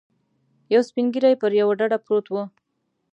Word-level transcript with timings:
یو 0.73 0.81
سپین 0.89 1.05
ږیری 1.13 1.33
پر 1.41 1.51
یوه 1.59 1.73
ډډه 1.79 1.97
پروت 2.05 2.25
و. 2.29 2.33